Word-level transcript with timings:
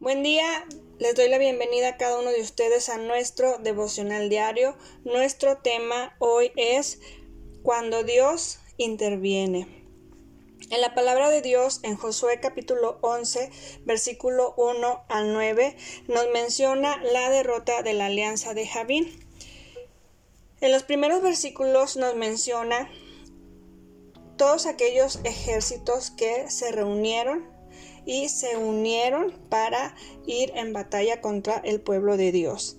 Buen 0.00 0.22
día, 0.22 0.64
les 1.00 1.16
doy 1.16 1.28
la 1.28 1.38
bienvenida 1.38 1.88
a 1.88 1.96
cada 1.96 2.20
uno 2.20 2.30
de 2.30 2.40
ustedes 2.40 2.88
a 2.88 2.98
nuestro 2.98 3.58
devocional 3.58 4.28
diario. 4.28 4.76
Nuestro 5.02 5.56
tema 5.56 6.14
hoy 6.20 6.52
es 6.54 7.00
cuando 7.64 8.04
Dios 8.04 8.60
interviene. 8.76 9.66
En 10.70 10.80
la 10.82 10.94
palabra 10.94 11.30
de 11.30 11.42
Dios, 11.42 11.80
en 11.82 11.96
Josué 11.96 12.38
capítulo 12.38 12.98
11, 13.00 13.50
versículo 13.86 14.54
1 14.56 15.02
al 15.08 15.32
9, 15.32 15.76
nos 16.06 16.28
menciona 16.32 17.02
la 17.02 17.28
derrota 17.30 17.82
de 17.82 17.94
la 17.94 18.06
alianza 18.06 18.54
de 18.54 18.68
Javín. 18.68 19.10
En 20.60 20.70
los 20.70 20.84
primeros 20.84 21.22
versículos 21.22 21.96
nos 21.96 22.14
menciona 22.14 22.88
todos 24.36 24.66
aquellos 24.66 25.18
ejércitos 25.24 26.12
que 26.12 26.48
se 26.48 26.70
reunieron 26.70 27.57
y 28.08 28.30
se 28.30 28.56
unieron 28.56 29.32
para 29.50 29.94
ir 30.26 30.50
en 30.54 30.72
batalla 30.72 31.20
contra 31.20 31.58
el 31.58 31.78
pueblo 31.78 32.16
de 32.16 32.32
Dios. 32.32 32.78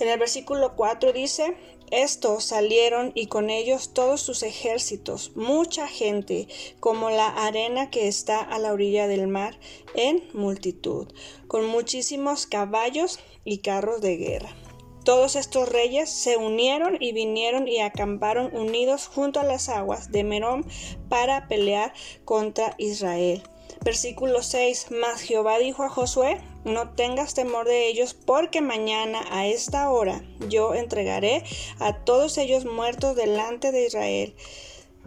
En 0.00 0.08
el 0.08 0.18
versículo 0.18 0.74
4 0.74 1.12
dice, 1.12 1.56
estos 1.92 2.42
salieron 2.42 3.12
y 3.14 3.28
con 3.28 3.50
ellos 3.50 3.94
todos 3.94 4.20
sus 4.20 4.42
ejércitos, 4.42 5.30
mucha 5.36 5.86
gente, 5.86 6.48
como 6.80 7.08
la 7.08 7.28
arena 7.28 7.88
que 7.88 8.08
está 8.08 8.40
a 8.40 8.58
la 8.58 8.72
orilla 8.72 9.06
del 9.06 9.28
mar, 9.28 9.56
en 9.94 10.24
multitud, 10.32 11.06
con 11.46 11.66
muchísimos 11.66 12.46
caballos 12.46 13.20
y 13.44 13.58
carros 13.58 14.00
de 14.00 14.16
guerra. 14.16 14.56
Todos 15.04 15.36
estos 15.36 15.68
reyes 15.68 16.10
se 16.10 16.36
unieron 16.36 16.96
y 16.98 17.12
vinieron 17.12 17.68
y 17.68 17.78
acamparon 17.78 18.56
unidos 18.56 19.06
junto 19.06 19.38
a 19.38 19.44
las 19.44 19.68
aguas 19.68 20.10
de 20.10 20.24
Merón 20.24 20.66
para 21.08 21.46
pelear 21.46 21.92
contra 22.24 22.74
Israel. 22.78 23.44
Versículo 23.82 24.42
6. 24.42 24.88
Mas 24.90 25.20
Jehová 25.20 25.58
dijo 25.58 25.82
a 25.82 25.88
Josué, 25.88 26.40
no 26.64 26.94
tengas 26.94 27.34
temor 27.34 27.66
de 27.66 27.88
ellos, 27.88 28.14
porque 28.14 28.60
mañana 28.60 29.24
a 29.30 29.46
esta 29.46 29.90
hora 29.90 30.24
yo 30.48 30.74
entregaré 30.74 31.44
a 31.78 32.04
todos 32.04 32.38
ellos 32.38 32.64
muertos 32.64 33.16
delante 33.16 33.70
de 33.70 33.86
Israel. 33.86 34.34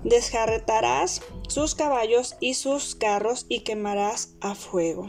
Desjarretarás 0.04 1.22
sus 1.48 1.74
caballos 1.74 2.36
y 2.40 2.54
sus 2.54 2.96
carros 2.96 3.46
y 3.50 3.62
quemarás 3.62 4.36
a 4.42 4.54
fuego. 4.54 5.08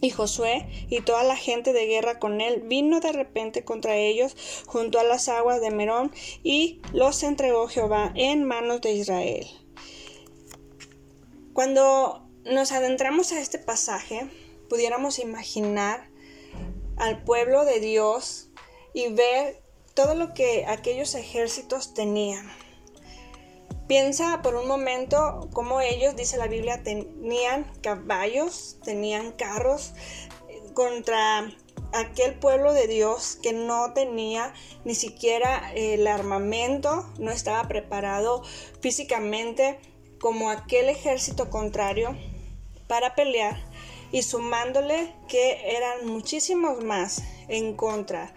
Y 0.00 0.10
Josué 0.10 0.68
y 0.90 1.00
toda 1.00 1.22
la 1.22 1.36
gente 1.36 1.72
de 1.72 1.86
guerra 1.86 2.18
con 2.18 2.40
él 2.40 2.62
vino 2.66 3.00
de 3.00 3.12
repente 3.12 3.64
contra 3.64 3.96
ellos 3.96 4.36
junto 4.66 4.98
a 4.98 5.04
las 5.04 5.28
aguas 5.28 5.60
de 5.60 5.70
Merón 5.70 6.12
y 6.42 6.80
los 6.92 7.22
entregó 7.22 7.68
Jehová 7.68 8.12
en 8.14 8.44
manos 8.44 8.82
de 8.82 8.92
Israel. 8.92 9.46
Cuando 11.54 12.25
nos 12.46 12.72
adentramos 12.72 13.32
a 13.32 13.40
este 13.40 13.58
pasaje, 13.58 14.28
pudiéramos 14.68 15.18
imaginar 15.18 16.08
al 16.96 17.22
pueblo 17.24 17.64
de 17.64 17.80
Dios 17.80 18.48
y 18.94 19.12
ver 19.12 19.60
todo 19.94 20.14
lo 20.14 20.32
que 20.32 20.64
aquellos 20.66 21.14
ejércitos 21.14 21.94
tenían. 21.94 22.50
Piensa 23.88 24.42
por 24.42 24.56
un 24.56 24.66
momento 24.66 25.48
cómo 25.52 25.80
ellos, 25.80 26.16
dice 26.16 26.36
la 26.36 26.48
Biblia, 26.48 26.82
tenían 26.82 27.70
caballos, 27.82 28.78
tenían 28.84 29.32
carros 29.32 29.92
contra 30.74 31.50
aquel 31.92 32.34
pueblo 32.34 32.72
de 32.72 32.88
Dios 32.88 33.38
que 33.42 33.52
no 33.52 33.92
tenía 33.92 34.52
ni 34.84 34.94
siquiera 34.94 35.72
el 35.74 36.06
armamento, 36.06 37.08
no 37.18 37.30
estaba 37.30 37.66
preparado 37.68 38.42
físicamente 38.80 39.78
como 40.20 40.50
aquel 40.50 40.88
ejército 40.88 41.48
contrario 41.48 42.16
para 42.86 43.14
pelear 43.14 43.56
y 44.12 44.22
sumándole 44.22 45.12
que 45.28 45.76
eran 45.76 46.06
muchísimos 46.06 46.82
más 46.84 47.22
en 47.48 47.74
contra 47.74 48.34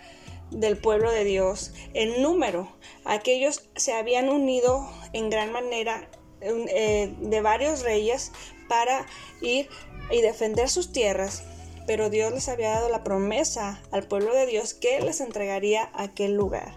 del 0.51 0.77
pueblo 0.77 1.11
de 1.11 1.23
Dios 1.23 1.73
en 1.93 2.21
número. 2.21 2.71
Aquellos 3.05 3.69
se 3.75 3.93
habían 3.93 4.29
unido 4.29 4.89
en 5.13 5.29
gran 5.29 5.51
manera 5.51 6.09
eh, 6.41 7.13
de 7.19 7.41
varios 7.41 7.83
reyes 7.83 8.31
para 8.67 9.05
ir 9.41 9.69
y 10.11 10.21
defender 10.21 10.69
sus 10.69 10.91
tierras, 10.91 11.43
pero 11.85 12.09
Dios 12.09 12.31
les 12.31 12.49
había 12.49 12.71
dado 12.71 12.89
la 12.89 13.03
promesa 13.03 13.81
al 13.91 14.07
pueblo 14.07 14.33
de 14.33 14.45
Dios 14.45 14.73
que 14.73 15.01
les 15.01 15.21
entregaría 15.21 15.89
aquel 15.93 16.33
lugar. 16.33 16.73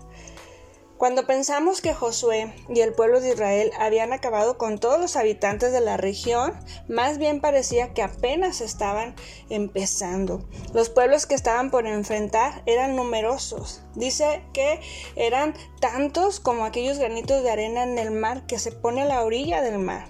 Cuando 1.03 1.27
pensamos 1.27 1.81
que 1.81 1.95
Josué 1.95 2.55
y 2.69 2.79
el 2.79 2.93
pueblo 2.93 3.21
de 3.21 3.31
Israel 3.31 3.73
habían 3.77 4.13
acabado 4.13 4.57
con 4.57 4.79
todos 4.79 5.01
los 5.01 5.17
habitantes 5.17 5.73
de 5.73 5.81
la 5.81 5.97
región, 5.97 6.55
más 6.87 7.19
bien 7.19 7.41
parecía 7.41 7.93
que 7.93 8.03
apenas 8.03 8.61
estaban 8.61 9.17
empezando. 9.51 10.49
Los 10.73 10.91
pueblos 10.91 11.27
que 11.27 11.35
estaban 11.35 11.73
por 11.73 11.89
enfrentar 11.89 12.63
eran 12.67 12.95
numerosos. 12.95 13.83
Dice 13.97 14.45
que 14.53 14.79
eran 15.17 15.55
tantos 15.81 16.39
como 16.39 16.65
aquellos 16.65 17.01
granitos 17.01 17.43
de 17.43 17.51
arena 17.51 17.83
en 17.83 17.99
el 17.99 18.13
mar 18.13 18.47
que 18.47 18.61
se 18.61 18.71
pone 18.71 19.03
a 19.03 19.07
la 19.07 19.25
orilla 19.25 19.61
del 19.61 19.81
mar. 19.81 20.07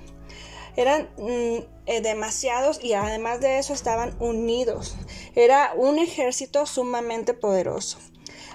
Eran 0.76 1.08
mm, 1.16 1.64
eh, 1.86 2.02
demasiados 2.02 2.84
y 2.84 2.92
además 2.92 3.40
de 3.40 3.58
eso 3.58 3.72
estaban 3.72 4.14
unidos. 4.20 4.94
Era 5.34 5.72
un 5.74 5.98
ejército 5.98 6.66
sumamente 6.66 7.32
poderoso. 7.32 7.96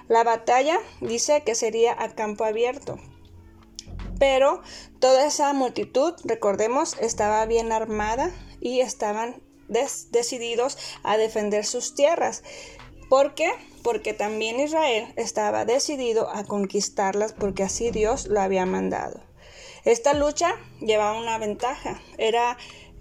La 0.08 0.24
batalla 0.24 0.80
dice 1.02 1.44
que 1.44 1.56
sería 1.56 1.96
a 2.02 2.10
campo 2.16 2.46
abierto. 2.46 2.98
Pero 4.20 4.62
toda 5.00 5.28
esa 5.28 5.52
multitud, 5.54 6.14
recordemos, 6.24 6.96
estaba 7.00 7.46
bien 7.46 7.72
armada 7.72 8.32
y 8.60 8.80
estaban 8.80 9.42
decididos 9.68 10.78
a 11.04 11.18
defender 11.18 11.66
sus 11.66 11.94
tierras. 11.94 12.44
¿Por 13.10 13.36
qué? 13.36 13.52
Porque 13.84 14.14
también 14.14 14.60
Israel 14.60 15.14
estaba 15.16 15.66
decidido 15.66 16.30
a 16.30 16.44
conquistarlas 16.44 17.34
porque 17.34 17.64
así 17.64 17.92
Dios 17.92 18.28
lo 18.28 18.42
había 18.42 18.66
mandado. 18.66 19.22
Esta 19.86 20.14
lucha 20.14 20.56
llevaba 20.82 21.18
una 21.18 21.38
ventaja, 21.38 22.02
era 22.18 22.58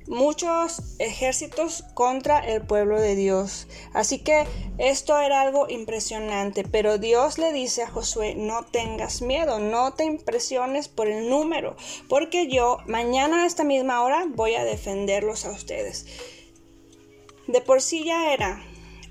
muchos 0.09 0.83
ejércitos 0.99 1.85
contra 1.95 2.39
el 2.39 2.63
pueblo 2.63 3.01
de 3.01 3.17
Dios. 3.17 3.67
Así 3.93 4.19
que 4.19 4.47
esto 4.79 5.19
era 5.19 5.41
algo 5.41 5.69
impresionante, 5.69 6.65
pero 6.65 6.99
Dios 6.99 7.39
le 7.39 7.53
dice 7.53 7.83
a 7.83 7.89
Josué, 7.91 8.35
no 8.37 8.65
tengas 8.65 9.23
miedo, 9.23 9.59
no 9.59 9.95
te 9.95 10.05
impresiones 10.05 10.89
por 10.89 11.09
el 11.09 11.29
número, 11.29 11.77
porque 12.09 12.49
yo 12.49 12.79
mañana 12.87 13.43
a 13.43 13.47
esta 13.47 13.65
misma 13.65 14.03
hora 14.03 14.27
voy 14.29 14.55
a 14.55 14.65
defenderlos 14.65 15.45
a 15.45 15.51
ustedes. 15.51 16.07
De 17.47 17.61
por 17.61 17.81
sí 17.81 18.05
ya 18.05 18.33
era 18.33 18.63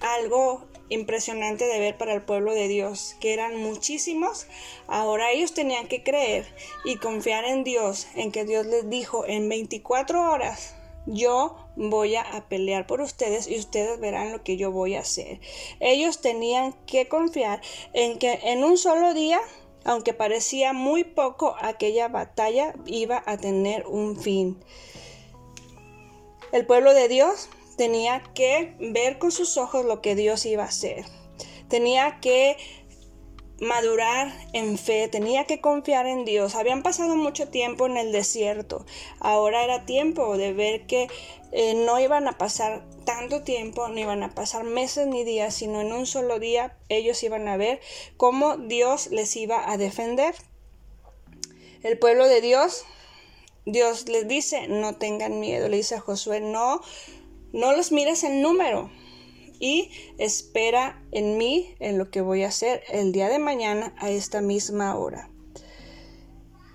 algo 0.01 0.65
impresionante 0.89 1.65
de 1.65 1.79
ver 1.79 1.97
para 1.97 2.13
el 2.13 2.21
pueblo 2.21 2.53
de 2.53 2.67
Dios, 2.67 3.15
que 3.19 3.33
eran 3.33 3.55
muchísimos. 3.55 4.45
Ahora 4.87 5.31
ellos 5.31 5.53
tenían 5.53 5.87
que 5.87 6.03
creer 6.03 6.45
y 6.83 6.97
confiar 6.97 7.43
en 7.45 7.63
Dios, 7.63 8.07
en 8.15 8.31
que 8.31 8.45
Dios 8.45 8.65
les 8.67 8.89
dijo 8.89 9.25
en 9.25 9.49
24 9.49 10.31
horas 10.31 10.75
yo 11.05 11.55
voy 11.75 12.15
a 12.15 12.45
pelear 12.49 12.87
por 12.87 13.01
ustedes 13.01 13.47
y 13.47 13.57
ustedes 13.57 13.99
verán 13.99 14.31
lo 14.31 14.43
que 14.43 14.57
yo 14.57 14.71
voy 14.71 14.95
a 14.95 15.01
hacer. 15.01 15.39
Ellos 15.79 16.21
tenían 16.21 16.73
que 16.85 17.07
confiar 17.07 17.61
en 17.93 18.17
que 18.17 18.39
en 18.43 18.63
un 18.63 18.77
solo 18.77 19.13
día, 19.13 19.39
aunque 19.83 20.13
parecía 20.13 20.73
muy 20.73 21.03
poco, 21.03 21.55
aquella 21.59 22.07
batalla 22.07 22.73
iba 22.85 23.23
a 23.25 23.37
tener 23.37 23.85
un 23.87 24.17
fin. 24.17 24.63
El 26.51 26.65
pueblo 26.65 26.93
de 26.93 27.07
Dios 27.07 27.49
tenía 27.77 28.23
que 28.33 28.75
ver 28.79 29.19
con 29.19 29.31
sus 29.31 29.57
ojos 29.57 29.85
lo 29.85 30.01
que 30.01 30.15
Dios 30.15 30.45
iba 30.45 30.63
a 30.63 30.67
hacer. 30.67 31.05
Tenía 31.67 32.19
que 32.21 32.57
madurar 33.59 34.33
en 34.53 34.77
fe, 34.77 35.07
tenía 35.07 35.45
que 35.45 35.61
confiar 35.61 36.07
en 36.07 36.25
Dios. 36.25 36.55
Habían 36.55 36.83
pasado 36.83 37.15
mucho 37.15 37.47
tiempo 37.47 37.85
en 37.85 37.97
el 37.97 38.11
desierto. 38.11 38.85
Ahora 39.19 39.63
era 39.63 39.85
tiempo 39.85 40.37
de 40.37 40.53
ver 40.53 40.85
que 40.87 41.07
eh, 41.51 41.73
no 41.73 41.99
iban 41.99 42.27
a 42.27 42.37
pasar 42.37 42.83
tanto 43.05 43.43
tiempo, 43.43 43.87
no 43.87 43.99
iban 43.99 44.23
a 44.23 44.35
pasar 44.35 44.63
meses 44.65 45.07
ni 45.07 45.23
días, 45.23 45.53
sino 45.53 45.81
en 45.81 45.93
un 45.93 46.05
solo 46.05 46.39
día 46.39 46.77
ellos 46.89 47.23
iban 47.23 47.47
a 47.47 47.55
ver 47.55 47.79
cómo 48.17 48.57
Dios 48.57 49.07
les 49.07 49.35
iba 49.35 49.71
a 49.71 49.77
defender. 49.77 50.35
El 51.83 51.97
pueblo 51.97 52.27
de 52.27 52.41
Dios, 52.41 52.83
Dios 53.65 54.09
les 54.09 54.27
dice, 54.27 54.67
no 54.67 54.95
tengan 54.95 55.39
miedo, 55.39 55.69
le 55.69 55.77
dice 55.77 55.95
a 55.95 55.99
Josué, 56.01 56.41
no, 56.41 56.81
no 57.53 57.73
los 57.73 57.91
mires 57.91 58.23
en 58.23 58.41
número, 58.41 58.89
y 59.65 59.89
espera 60.19 61.01
en 61.11 61.39
mí, 61.39 61.73
en 61.79 61.97
lo 61.97 62.11
que 62.11 62.21
voy 62.21 62.43
a 62.43 62.49
hacer 62.49 62.83
el 62.87 63.11
día 63.11 63.29
de 63.29 63.39
mañana 63.39 63.95
a 63.97 64.11
esta 64.11 64.39
misma 64.39 64.95
hora. 64.95 65.31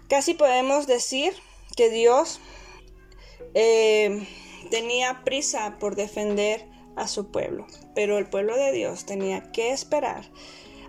Casi 0.09 0.35
podemos 0.35 0.89
decir 0.89 1.33
que 1.77 1.89
Dios 1.89 2.41
eh, 3.55 4.27
tenía 4.73 5.23
prisa 5.23 5.77
por 5.79 5.95
defender 5.95 6.67
a 6.97 7.07
su 7.07 7.31
pueblo, 7.31 7.69
pero 7.95 8.19
el 8.19 8.29
pueblo 8.29 8.57
de 8.57 8.73
Dios 8.73 9.07
tenía 9.07 9.53
que 9.53 9.71
esperar. 9.71 10.25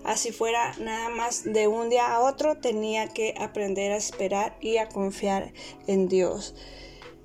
Así 0.04 0.32
fuera 0.32 0.74
nada 0.80 1.10
más 1.10 1.44
de 1.44 1.68
un 1.68 1.92
día 1.92 2.16
a 2.16 2.22
otro, 2.22 2.58
tenía 2.58 3.10
que 3.10 3.36
aprender 3.38 3.92
a 3.92 3.98
esperar 3.98 4.58
y 4.60 4.78
a 4.78 4.90
confiar 4.90 5.54
en 5.86 6.08
Dios. 6.08 6.56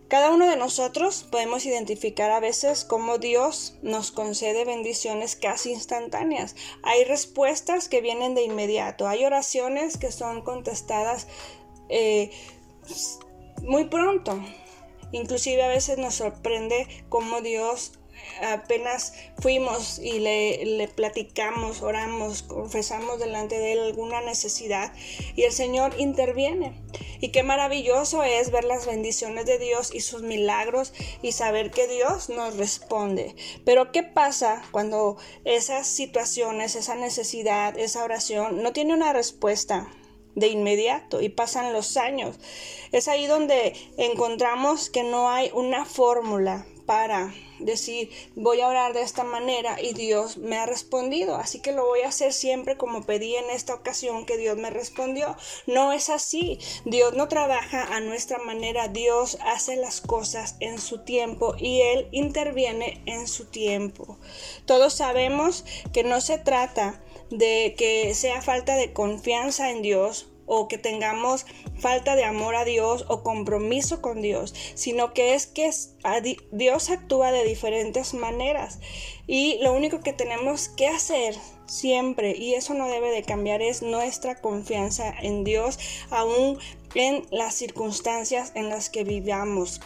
Cada 0.08 0.30
uno 0.30 0.48
de 0.48 0.56
nosotros 0.56 1.26
podemos 1.30 1.66
identificar 1.66 2.30
a 2.30 2.38
veces 2.38 2.84
cómo 2.84 3.18
Dios 3.18 3.76
nos 3.82 4.12
concede 4.12 4.64
bendiciones 4.64 5.34
casi 5.34 5.72
instantáneas. 5.72 6.54
Hay 6.84 7.02
respuestas 7.04 7.88
que 7.88 8.00
vienen 8.00 8.36
de 8.36 8.44
inmediato, 8.44 9.08
hay 9.08 9.24
oraciones 9.24 9.96
que 9.96 10.12
son 10.12 10.42
contestadas 10.42 11.26
eh, 11.88 12.30
muy 13.62 13.86
pronto. 13.86 14.40
Inclusive 15.10 15.62
a 15.62 15.68
veces 15.68 15.98
nos 15.98 16.14
sorprende 16.14 16.86
cómo 17.08 17.40
Dios 17.40 17.92
apenas 18.42 19.14
fuimos 19.38 19.98
y 19.98 20.18
le, 20.18 20.88
platicamos, 20.94 21.82
oramos, 21.82 22.42
confesamos 22.42 23.18
delante 23.18 23.58
de 23.58 23.72
Él 23.72 23.80
alguna 23.80 24.20
necesidad 24.20 24.92
y 25.34 25.42
el 25.42 25.52
Señor 25.52 25.94
interviene. 25.98 26.82
Y 27.20 27.30
qué 27.30 27.42
maravilloso 27.42 28.22
es 28.22 28.50
ver 28.50 28.64
las 28.64 28.86
bendiciones 28.86 29.46
de 29.46 29.58
Dios 29.58 29.94
y 29.94 30.00
sus 30.00 30.22
milagros 30.22 30.92
y 31.22 31.32
saber 31.32 31.70
que 31.70 31.88
Dios 31.88 32.28
nos 32.28 32.56
responde. 32.56 33.34
Pero 33.64 33.92
¿qué 33.92 34.02
pasa 34.02 34.62
cuando 34.70 35.16
esas 35.44 35.86
situaciones, 35.86 36.76
esa 36.76 36.94
necesidad, 36.94 37.78
esa 37.78 38.04
oración 38.04 38.62
no 38.62 38.72
tiene 38.72 38.94
una 38.94 39.12
respuesta? 39.12 39.88
de 40.36 40.48
inmediato 40.48 41.22
y 41.22 41.30
pasan 41.30 41.72
los 41.72 41.96
años. 41.96 42.36
Es 42.92 43.08
ahí 43.08 43.26
donde 43.26 43.72
encontramos 43.96 44.90
que 44.90 45.02
no 45.02 45.30
hay 45.30 45.50
una 45.54 45.86
fórmula 45.86 46.66
para 46.86 47.34
decir 47.58 48.10
voy 48.34 48.60
a 48.60 48.68
orar 48.68 48.92
de 48.92 49.02
esta 49.02 49.24
manera 49.24 49.80
y 49.80 49.92
Dios 49.92 50.38
me 50.38 50.56
ha 50.56 50.66
respondido, 50.66 51.36
así 51.36 51.60
que 51.60 51.72
lo 51.72 51.84
voy 51.84 52.00
a 52.02 52.08
hacer 52.08 52.32
siempre 52.32 52.76
como 52.76 53.04
pedí 53.04 53.34
en 53.36 53.50
esta 53.50 53.74
ocasión 53.74 54.24
que 54.24 54.36
Dios 54.36 54.56
me 54.56 54.70
respondió. 54.70 55.36
No 55.66 55.92
es 55.92 56.08
así, 56.08 56.58
Dios 56.84 57.14
no 57.14 57.28
trabaja 57.28 57.94
a 57.94 58.00
nuestra 58.00 58.38
manera, 58.38 58.88
Dios 58.88 59.38
hace 59.44 59.76
las 59.76 60.00
cosas 60.00 60.56
en 60.60 60.78
su 60.78 61.04
tiempo 61.04 61.54
y 61.58 61.80
Él 61.80 62.08
interviene 62.12 63.02
en 63.06 63.26
su 63.26 63.46
tiempo. 63.46 64.18
Todos 64.64 64.94
sabemos 64.94 65.64
que 65.92 66.04
no 66.04 66.20
se 66.20 66.38
trata 66.38 67.02
de 67.30 67.74
que 67.76 68.14
sea 68.14 68.40
falta 68.42 68.76
de 68.76 68.92
confianza 68.92 69.70
en 69.70 69.82
Dios 69.82 70.28
o 70.46 70.68
que 70.68 70.78
tengamos 70.78 71.46
falta 71.78 72.16
de 72.16 72.24
amor 72.24 72.54
a 72.54 72.64
Dios 72.64 73.04
o 73.08 73.22
compromiso 73.22 74.00
con 74.00 74.22
Dios, 74.22 74.54
sino 74.74 75.12
que 75.12 75.34
es 75.34 75.46
que 75.46 75.70
Dios 76.52 76.90
actúa 76.90 77.32
de 77.32 77.44
diferentes 77.44 78.14
maneras 78.14 78.78
y 79.26 79.58
lo 79.62 79.72
único 79.72 80.00
que 80.00 80.12
tenemos 80.12 80.68
que 80.68 80.88
hacer 80.88 81.34
siempre 81.66 82.36
y 82.36 82.54
eso 82.54 82.74
no 82.74 82.88
debe 82.88 83.10
de 83.10 83.22
cambiar 83.22 83.60
es 83.60 83.82
nuestra 83.82 84.36
confianza 84.40 85.12
en 85.20 85.44
Dios 85.44 85.78
aún 86.10 86.58
en 86.94 87.26
las 87.30 87.54
circunstancias 87.54 88.52
en 88.54 88.68
las 88.68 88.88
que 88.88 89.04
vivamos. 89.04 89.80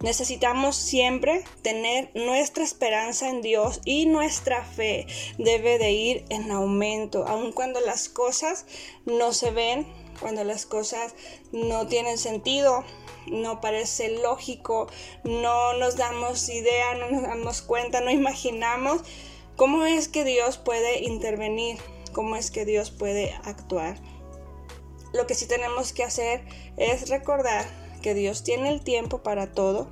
Necesitamos 0.00 0.76
siempre 0.76 1.44
tener 1.60 2.10
nuestra 2.14 2.64
esperanza 2.64 3.28
en 3.28 3.42
Dios 3.42 3.82
y 3.84 4.06
nuestra 4.06 4.64
fe 4.64 5.06
debe 5.36 5.78
de 5.78 5.90
ir 5.92 6.24
en 6.30 6.50
aumento, 6.50 7.26
aun 7.28 7.52
cuando 7.52 7.80
las 7.80 8.08
cosas 8.08 8.64
no 9.04 9.34
se 9.34 9.50
ven, 9.50 9.86
cuando 10.18 10.42
las 10.42 10.64
cosas 10.64 11.14
no 11.52 11.86
tienen 11.86 12.16
sentido, 12.16 12.82
no 13.26 13.60
parece 13.60 14.08
lógico, 14.22 14.88
no 15.24 15.74
nos 15.74 15.96
damos 15.96 16.48
idea, 16.48 16.94
no 16.94 17.10
nos 17.10 17.22
damos 17.22 17.60
cuenta, 17.60 18.00
no 18.00 18.10
imaginamos 18.10 19.02
cómo 19.56 19.84
es 19.84 20.08
que 20.08 20.24
Dios 20.24 20.56
puede 20.56 21.00
intervenir, 21.00 21.76
cómo 22.14 22.36
es 22.36 22.50
que 22.50 22.64
Dios 22.64 22.90
puede 22.90 23.34
actuar. 23.44 23.98
Lo 25.12 25.26
que 25.26 25.34
sí 25.34 25.46
tenemos 25.46 25.92
que 25.92 26.04
hacer 26.04 26.42
es 26.78 27.10
recordar 27.10 27.66
que 28.00 28.14
Dios 28.14 28.42
tiene 28.42 28.70
el 28.70 28.82
tiempo 28.82 29.22
para 29.22 29.52
todo, 29.52 29.88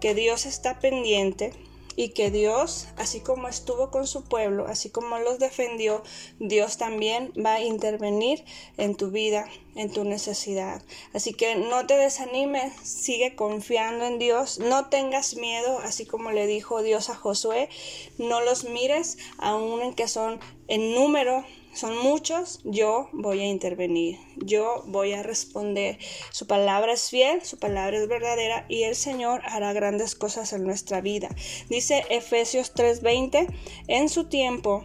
que 0.00 0.14
Dios 0.14 0.46
está 0.46 0.78
pendiente 0.78 1.52
y 1.98 2.10
que 2.10 2.30
Dios, 2.30 2.86
así 2.96 3.18
como 3.18 3.48
estuvo 3.48 3.90
con 3.90 4.06
su 4.06 4.22
pueblo, 4.22 4.68
así 4.68 4.88
como 4.88 5.18
los 5.18 5.40
defendió, 5.40 6.04
Dios 6.38 6.78
también 6.78 7.32
va 7.44 7.54
a 7.54 7.60
intervenir 7.60 8.44
en 8.76 8.94
tu 8.94 9.10
vida, 9.10 9.46
en 9.74 9.90
tu 9.90 10.04
necesidad. 10.04 10.80
Así 11.12 11.34
que 11.34 11.56
no 11.56 11.88
te 11.88 11.96
desanimes, 11.96 12.72
sigue 12.84 13.34
confiando 13.34 14.04
en 14.04 14.20
Dios, 14.20 14.60
no 14.60 14.88
tengas 14.90 15.34
miedo, 15.34 15.80
así 15.80 16.06
como 16.06 16.30
le 16.30 16.46
dijo 16.46 16.82
Dios 16.82 17.10
a 17.10 17.16
Josué, 17.16 17.68
no 18.16 18.42
los 18.42 18.62
mires 18.62 19.18
aún 19.38 19.82
en 19.82 19.92
que 19.92 20.06
son 20.06 20.38
en 20.68 20.94
número, 20.94 21.44
son 21.78 21.96
muchos, 21.96 22.60
yo 22.64 23.08
voy 23.12 23.40
a 23.40 23.46
intervenir, 23.46 24.18
yo 24.36 24.82
voy 24.86 25.12
a 25.12 25.22
responder. 25.22 25.96
Su 26.32 26.48
palabra 26.48 26.92
es 26.92 27.08
fiel, 27.08 27.44
su 27.44 27.56
palabra 27.58 27.96
es 27.96 28.08
verdadera 28.08 28.66
y 28.68 28.82
el 28.82 28.96
Señor 28.96 29.42
hará 29.44 29.72
grandes 29.72 30.16
cosas 30.16 30.52
en 30.52 30.64
nuestra 30.64 31.00
vida. 31.00 31.28
Dice 31.68 32.04
Efesios 32.10 32.74
3:20, 32.74 33.46
en 33.86 34.08
su 34.08 34.28
tiempo 34.28 34.84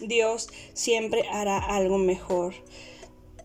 Dios 0.00 0.48
siempre 0.72 1.28
hará 1.30 1.58
algo 1.58 1.98
mejor. 1.98 2.54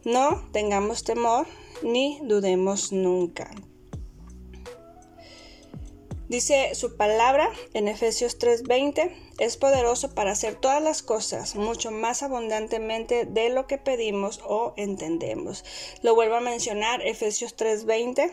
No 0.06 0.42
tengamos 0.54 1.04
temor 1.04 1.48
ni 1.84 2.22
dudemos 2.24 2.94
nunca. 2.94 3.52
Dice 6.30 6.76
su 6.76 6.96
palabra 6.96 7.50
en 7.74 7.88
Efesios 7.88 8.38
3:20, 8.38 9.12
es 9.40 9.58
poderoso 9.58 10.14
para 10.14 10.30
hacer 10.30 10.54
todas 10.54 10.80
las 10.80 11.02
cosas 11.02 11.56
mucho 11.56 11.90
más 11.90 12.22
abundantemente 12.22 13.26
de 13.26 13.50
lo 13.50 13.66
que 13.66 13.80
pedimos 13.80 14.40
o 14.46 14.76
entendemos. 14.78 15.66
Lo 16.04 16.14
vuelvo 16.14 16.36
a 16.36 16.40
mencionar, 16.40 17.02
Efesios 17.02 17.56
3:20. 17.56 18.32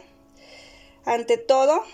Ante 1.07 1.39
todo, 1.39 1.85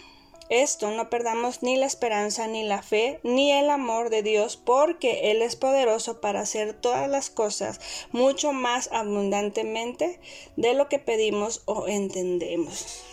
esto 0.48 0.90
no 0.90 1.08
perdamos 1.08 1.62
ni 1.62 1.76
la 1.76 1.86
esperanza, 1.86 2.48
ni 2.48 2.64
la 2.64 2.82
fe, 2.82 3.20
ni 3.22 3.52
el 3.52 3.70
amor 3.70 4.10
de 4.10 4.24
Dios, 4.24 4.56
porque 4.56 5.30
Él 5.30 5.40
es 5.40 5.54
poderoso 5.54 6.20
para 6.20 6.40
hacer 6.40 6.74
todas 6.74 7.08
las 7.08 7.30
cosas 7.30 7.80
mucho 8.10 8.52
más 8.52 8.90
abundantemente 8.90 10.18
de 10.56 10.74
lo 10.74 10.88
que 10.88 10.98
pedimos 10.98 11.62
o 11.66 11.86
entendemos. 11.86 13.04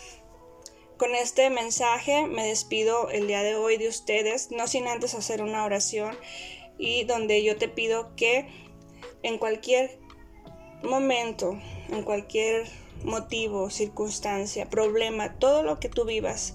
Con 1.00 1.14
este 1.14 1.48
mensaje 1.48 2.26
me 2.26 2.46
despido 2.46 3.08
el 3.08 3.26
día 3.26 3.42
de 3.42 3.54
hoy 3.54 3.78
de 3.78 3.88
ustedes, 3.88 4.50
no 4.50 4.66
sin 4.66 4.86
antes 4.86 5.14
hacer 5.14 5.40
una 5.40 5.64
oración 5.64 6.14
y 6.76 7.04
donde 7.04 7.42
yo 7.42 7.56
te 7.56 7.68
pido 7.68 8.14
que 8.16 8.46
en 9.22 9.38
cualquier 9.38 9.98
momento, 10.82 11.58
en 11.88 12.02
cualquier 12.02 12.68
motivo, 13.02 13.70
circunstancia, 13.70 14.68
problema, 14.68 15.38
todo 15.38 15.62
lo 15.62 15.80
que 15.80 15.88
tú 15.88 16.04
vivas, 16.04 16.52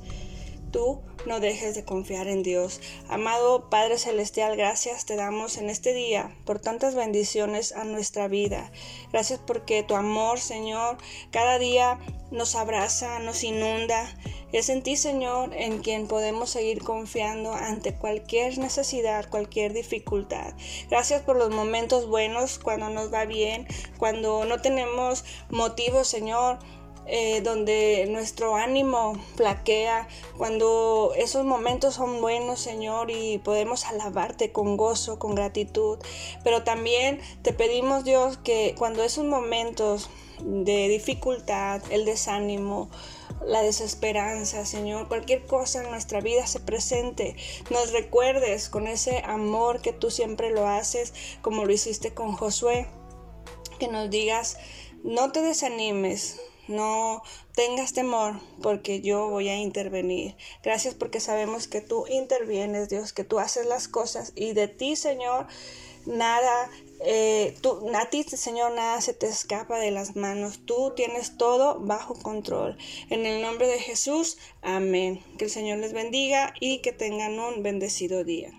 tú 0.72 1.02
no 1.26 1.40
dejes 1.40 1.76
de 1.76 1.86
confiar 1.86 2.28
en 2.28 2.44
Dios. 2.44 2.82
Amado 3.10 3.70
Padre 3.70 3.98
Celestial, 3.98 4.56
gracias 4.56 5.06
te 5.06 5.16
damos 5.16 5.58
en 5.58 5.70
este 5.70 5.94
día 5.94 6.36
por 6.46 6.60
tantas 6.60 6.96
bendiciones 6.96 7.72
a 7.74 7.84
nuestra 7.84 8.28
vida. 8.28 8.72
Gracias 9.12 9.40
porque 9.46 9.84
tu 9.84 9.96
amor, 9.96 10.40
Señor, 10.40 10.98
cada 11.32 11.60
día 11.60 12.00
nos 12.32 12.56
abraza, 12.56 13.20
nos 13.20 13.44
inunda 13.44 14.08
es 14.56 14.70
en 14.70 14.84
ti, 14.84 14.96
Señor, 14.96 15.54
en 15.54 15.80
quien 15.80 16.08
podemos 16.08 16.50
seguir 16.50 16.82
confiando 16.82 17.52
ante 17.54 17.94
cualquier 17.94 18.58
necesidad, 18.58 19.30
cualquier 19.30 19.74
dificultad. 19.74 20.54
Gracias 20.90 21.22
por 21.24 21.36
los 21.36 21.50
momentos 21.50 22.08
buenos, 22.08 22.58
cuando 22.58 22.90
nos 22.90 23.14
va 23.14 23.26
bien, 23.26 23.68
cuando 23.98 24.46
no 24.46 24.62
tenemos 24.62 25.26
motivos, 25.50 26.08
Señor. 26.08 26.60
Eh, 27.08 27.42
donde 27.42 28.08
nuestro 28.10 28.56
ánimo 28.56 29.14
flaquea, 29.36 30.08
cuando 30.38 31.14
esos 31.16 31.46
momentos 31.46 31.94
son 31.94 32.20
buenos, 32.20 32.60
Señor, 32.60 33.12
y 33.12 33.38
podemos 33.38 33.86
alabarte 33.86 34.52
con 34.52 34.76
gozo, 34.76 35.20
con 35.20 35.36
gratitud. 35.36 36.00
Pero 36.44 36.64
también 36.64 37.20
te 37.44 37.54
pedimos, 37.54 38.06
Dios, 38.06 38.38
que 38.38 38.74
cuando 38.76 39.04
esos 39.04 39.24
momentos 39.24 40.10
de 40.40 40.88
dificultad, 40.88 41.82
el 41.92 42.06
desánimo, 42.06 42.90
la 43.46 43.62
desesperanza, 43.62 44.66
Señor, 44.66 45.08
cualquier 45.08 45.46
cosa 45.46 45.84
en 45.84 45.92
nuestra 45.92 46.22
vida 46.22 46.48
se 46.48 46.60
presente, 46.60 47.36
nos 47.70 47.92
recuerdes 47.92 48.70
con 48.70 48.88
ese 48.88 49.20
amor 49.26 49.82
que 49.82 49.94
tú 49.94 50.10
siempre 50.10 50.50
lo 50.50 50.68
haces, 50.68 51.14
como 51.44 51.66
lo 51.66 51.72
hiciste 51.72 52.16
con 52.16 52.34
Josué, 52.34 52.88
que 53.78 53.88
nos 53.88 54.10
digas, 54.10 54.58
no 55.04 55.32
te 55.32 55.42
desanimes, 55.42 56.42
no 56.68 57.22
tengas 57.54 57.94
temor 57.94 58.40
porque 58.62 59.02
yo 59.02 59.30
voy 59.30 59.50
a 59.50 59.58
intervenir. 59.58 60.36
Gracias 60.64 60.94
porque 60.94 61.20
sabemos 61.20 61.68
que 61.68 61.82
tú 61.82 62.06
intervienes, 62.08 62.90
Dios, 62.90 63.14
que 63.14 63.24
tú 63.24 63.40
haces 63.40 63.66
las 63.66 63.88
cosas 63.88 64.34
y 64.36 64.54
de 64.54 64.68
ti, 64.68 64.96
Señor, 64.96 65.48
nada 66.06 66.70
eh, 67.02 67.56
tú, 67.62 67.92
a 67.94 68.10
ti, 68.10 68.24
Señor, 68.24 68.74
nada 68.74 69.02
se 69.02 69.14
te 69.14 69.28
escapa 69.28 69.80
de 69.80 69.92
las 69.92 70.16
manos. 70.16 70.62
Tú 70.66 70.94
tienes 70.96 71.38
todo 71.38 71.80
bajo 71.80 72.16
control. 72.16 72.78
En 73.10 73.26
el 73.26 73.42
nombre 73.42 73.68
de 73.68 73.80
Jesús, 73.80 74.38
amén. 74.62 75.22
Que 75.38 75.46
el 75.46 75.52
Señor 75.52 75.80
les 75.80 75.94
bendiga 75.94 76.54
y 76.60 76.80
que 76.80 76.94
tengan 76.94 77.40
un 77.40 77.64
bendecido 77.64 78.24
día. 78.24 78.52